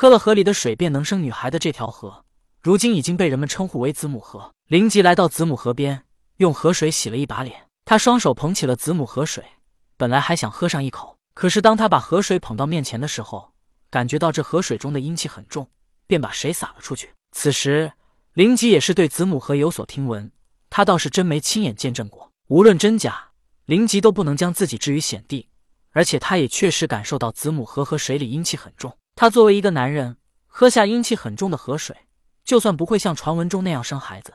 [0.00, 2.24] 喝了河里的水便能生女孩的这条河，
[2.62, 4.54] 如今已经被人们称呼为子母河。
[4.66, 6.04] 灵吉来到子母河边，
[6.38, 7.66] 用河水洗了一把脸。
[7.84, 9.44] 他双手捧起了子母河水，
[9.98, 13.52] 本来还想喝上一口，可是当他把河水捧到面前的时候，
[13.90, 15.68] 感觉到这河水中的阴气很重，
[16.06, 17.10] 便把水洒了出去。
[17.32, 17.92] 此时，
[18.32, 20.32] 灵吉也是对子母河有所听闻，
[20.70, 22.32] 他倒是真没亲眼见证过。
[22.48, 23.32] 无论真假，
[23.66, 25.50] 灵吉都不能将自己置于险地。
[25.90, 28.96] 而且他也确实感受到子母河河水里阴气很重。
[29.20, 30.16] 他作为一个男人，
[30.46, 31.94] 喝下阴气很重的河水，
[32.42, 34.32] 就算不会像传闻中那样生孩子，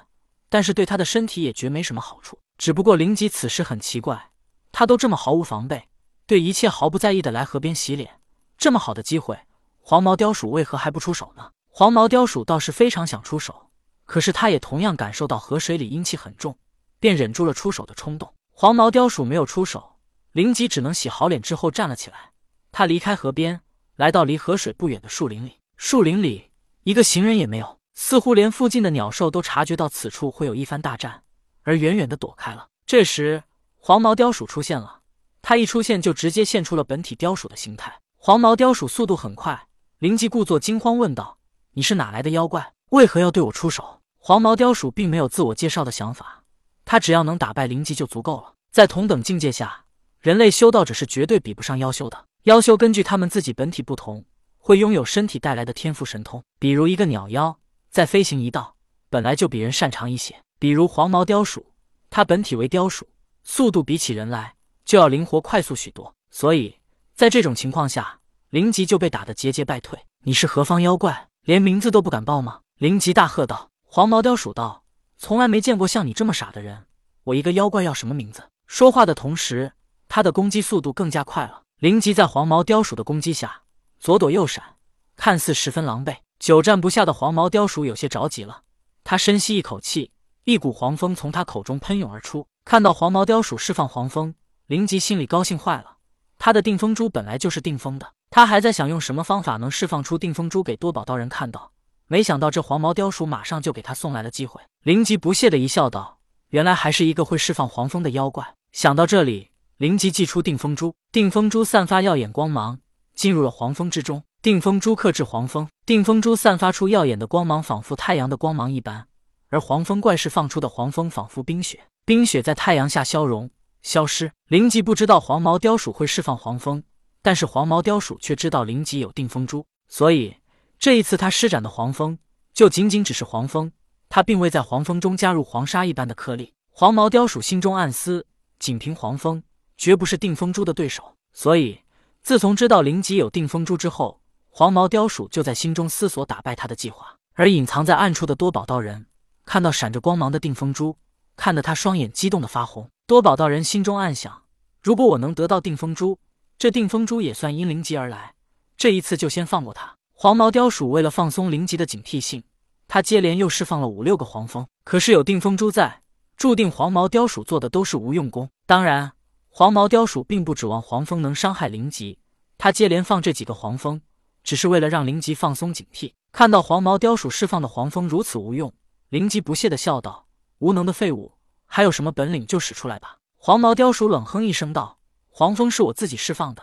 [0.48, 2.38] 但是对他的身体也绝没什么好处。
[2.60, 4.30] 只不过灵吉此时很奇怪，
[4.72, 5.90] 他都这么毫无防备，
[6.28, 8.22] 对一切毫不在意的来河边洗脸，
[8.60, 9.40] 这么好的机会，
[9.80, 11.50] 黄毛雕鼠为何还不出手呢？
[11.72, 13.72] 黄毛雕鼠倒是非常想出手，
[14.06, 16.56] 可是他也同样感受到河水里阴气很重，
[17.00, 18.32] 便忍住了出手的冲动。
[18.52, 19.96] 黄毛雕鼠没有出手。
[20.34, 22.34] 灵吉只能洗好脸之后站了起来。
[22.72, 23.62] 他离开河边，
[23.96, 25.60] 来到离河水不远的树林里。
[25.78, 26.52] 树林里
[26.84, 31.24] 一个行人也没有，似乎连附近的鸟兽都察觉到此处会有一番大战，
[31.64, 32.68] 而远远的躲开了。
[32.86, 33.44] 这时，
[33.78, 35.02] 黄毛雕鼠出现了。
[35.42, 38.02] 它一出现就直接现出了本体雕鼠的形态。
[38.18, 39.68] 黄毛雕鼠速度很快，
[40.00, 41.38] 灵吉故作惊慌问道
[41.74, 42.74] ：“你是哪来的妖怪？
[42.90, 46.44] 为何要对我出手？”黄毛雕鼠并没有自我介绍的想法，
[46.84, 48.56] 他只要能打败灵吉就足够了。
[48.72, 49.86] 在同等境界下。
[50.20, 52.26] 人类修道者是绝对比不上妖修的。
[52.46, 54.24] 妖修根据他们自己本体不同，
[54.60, 56.44] 会拥有身体带来的天赋神通。
[56.60, 57.58] 比如一个鸟妖
[57.90, 58.76] 在飞行一道，
[59.10, 60.36] 本来就比人擅长一些。
[60.60, 61.74] 比如黄毛雕鼠，
[62.12, 63.08] 它本体为雕鼠，
[63.44, 64.54] 速度比起人来
[64.86, 66.14] 就要灵活快速许多。
[66.30, 66.76] 所以
[67.16, 68.20] 在这种情况下，
[68.52, 69.98] 灵吉就被打得节节败退。
[70.24, 71.30] 你是何方妖怪？
[71.46, 72.60] 连名字都不敢报吗？
[72.78, 73.72] 灵吉大喝道。
[73.82, 74.84] 黄毛雕鼠道
[75.18, 76.86] ：“从来没见过像你这么傻的人。
[77.24, 79.72] 我一个妖怪要什么名字？”说话的同时。
[80.08, 81.64] 他的攻击速度更加快了。
[81.86, 83.62] 灵吉在黄毛雕鼠的攻击下
[84.00, 84.78] 左躲右闪，
[85.16, 86.18] 看似十分狼狈。
[86.40, 88.64] 久战不下的黄毛雕鼠有些着急了，
[89.04, 90.10] 他深吸一口气，
[90.46, 92.48] 一股黄风从他口中喷涌而出。
[92.64, 94.34] 看到黄毛雕鼠释放黄风，
[94.66, 95.98] 灵吉心里高兴坏了。
[96.40, 101.72] 他的定风珠本来就是定风的，他还在想用什么方法能释放出定风珠给多宝道人看到，
[102.08, 104.60] 没想到这黄毛雕鼠马上就给他送来了机会。
[104.82, 106.18] 灵吉不屑的一笑，道
[106.50, 109.52] ：“原来还是一个会释放黄风的妖怪。”想到这里。
[109.78, 112.80] 灵吉祭出定风珠，定风珠散发耀眼光芒，
[113.14, 114.24] 进入了黄蜂之中。
[114.42, 119.08] 定风珠克制黄蜂，定风珠散发出耀眼的光芒，仿佛太阳的光芒一般。
[119.50, 123.50] 而黄蜂怪释放出的黄蜂，仿佛冰雪，冰雪在太阳下消融
[123.82, 124.32] 消失。
[124.48, 126.82] 灵吉不知道黄毛雕鼠会释放黄蜂，
[127.22, 130.38] 但是黄毛雕鼠却知道灵吉有定风珠，所以
[130.80, 132.18] 这一次他施展的黄蜂
[132.54, 133.74] 就仅仅只是黄蜂，
[134.08, 136.54] 他并未在黄蜂中加入黄沙一般的颗粒。
[136.72, 138.26] 黄毛雕鼠心中暗思：
[138.58, 139.44] 仅凭黄蜂。
[139.78, 141.82] 绝不是定风珠的对手，所以
[142.24, 147.18] 自从知道灵吉有定风珠之后，黄毛雕鼠就在心中思索打败他的计划。
[147.34, 149.08] 而隐藏在暗处的多宝道人
[149.44, 150.98] 看到闪着光芒的定风珠，
[151.36, 152.90] 看得他双眼激动的发红。
[153.06, 154.44] 多宝道人心中暗想：
[154.82, 156.18] 如果我能得到定风珠，
[156.58, 158.36] 这定风珠也算因灵吉而来，
[158.78, 159.96] 这一次就先放过他。
[160.14, 162.44] 黄毛雕鼠为了放松灵吉的警惕性，
[162.88, 164.66] 他接连又释放了五六个黄蜂。
[164.86, 166.02] 可是有定风珠在，
[166.38, 168.50] 注定黄毛雕鼠做的都是无用功。
[168.66, 169.12] 当然。
[169.58, 172.20] 黄毛雕鼠并不指望黄蜂能伤害灵吉，
[172.58, 174.02] 他接连放这几个黄蜂，
[174.44, 176.12] 只是为了让灵吉放松警惕。
[176.34, 178.74] 看到黄毛雕鼠释放的黄蜂如此无用，
[179.08, 180.28] 灵吉不屑的笑道
[180.60, 181.32] ：“无能的废物，
[181.68, 185.00] 还有什么本领就使出来吧。”黄毛雕鼠冷哼一声道
[185.32, 186.62] ：“黄蜂是我自己释放的，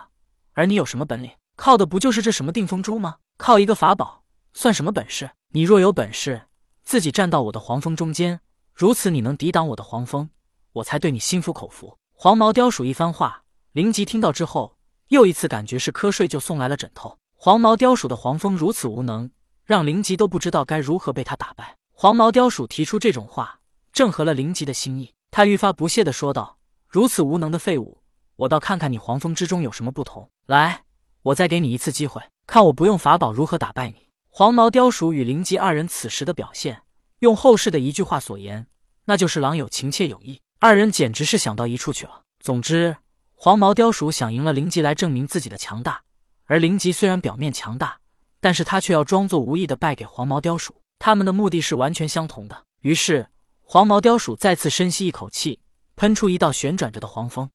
[0.53, 1.31] 而你有什么本领？
[1.57, 3.17] 靠的不就是这什么定风珠吗？
[3.39, 4.23] 靠一个法宝
[4.53, 5.31] 算什么本事？
[5.55, 6.43] 你若有本事，
[6.85, 8.43] 自己站到我的黄蜂中间，
[8.75, 10.29] 如此你能抵挡我的黄蜂，
[10.75, 13.43] 我才对你心服口服。”黄毛雕鼠一番话，
[13.73, 14.77] 灵吉听到之后，
[15.09, 17.19] 又一次感觉是瞌睡就送来了枕头。
[17.35, 19.31] 黄毛雕鼠的黄蜂如此无能，
[19.65, 21.77] 让灵吉都不知道该如何被他打败。
[21.91, 23.59] 黄毛雕鼠提出这种话，
[23.93, 25.13] 正合了灵吉的心意。
[25.33, 27.99] 他愈发不屑地说道：“如此无能的废物，
[28.37, 30.31] 我倒看看你黄蜂之中有什么不同。
[30.47, 30.85] 来，
[31.23, 36.83] 我再给你一次机会，看我不用法宝如何打败你。”黄毛雕鼠与灵吉二人此时的表现，
[37.19, 38.67] 用后世的一句话所言，
[39.07, 40.41] 那就是“狼有情，妾有意”。
[40.65, 42.23] 二人简直是想到一处去了。
[42.39, 42.97] 总之，
[43.35, 46.03] 黄毛雕鼠想赢了灵吉来证明自己的强大，
[46.45, 47.99] 而灵吉虽然表面强大，
[48.41, 50.77] 但是他却要装作无意的败给黄毛雕鼠。
[51.01, 52.63] 他们的目的是完全相同的。
[52.83, 53.27] 于是，
[53.65, 55.59] 黄毛雕鼠再次深吸一口气，
[55.97, 57.51] 喷出一道旋转着的黄蜂。